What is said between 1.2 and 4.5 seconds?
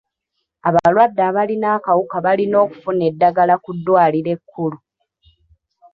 abalina akawuka balina okufuna eddagala ku ddwaliro